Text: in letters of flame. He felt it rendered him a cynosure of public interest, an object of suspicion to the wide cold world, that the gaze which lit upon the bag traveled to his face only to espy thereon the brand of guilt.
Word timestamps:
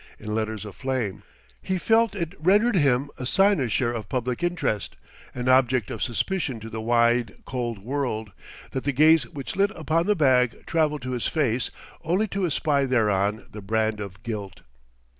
in 0.17 0.33
letters 0.33 0.65
of 0.65 0.75
flame. 0.75 1.21
He 1.61 1.77
felt 1.77 2.15
it 2.15 2.33
rendered 2.39 2.75
him 2.75 3.11
a 3.19 3.25
cynosure 3.27 3.93
of 3.93 4.09
public 4.09 4.41
interest, 4.41 4.95
an 5.35 5.47
object 5.47 5.91
of 5.91 6.01
suspicion 6.01 6.59
to 6.61 6.71
the 6.71 6.81
wide 6.81 7.33
cold 7.45 7.77
world, 7.77 8.31
that 8.71 8.83
the 8.83 8.93
gaze 8.93 9.27
which 9.29 9.55
lit 9.55 9.69
upon 9.75 10.07
the 10.07 10.15
bag 10.15 10.65
traveled 10.65 11.03
to 11.03 11.11
his 11.11 11.27
face 11.27 11.69
only 12.03 12.27
to 12.29 12.47
espy 12.47 12.85
thereon 12.85 13.45
the 13.51 13.61
brand 13.61 13.99
of 13.99 14.23
guilt. 14.23 14.61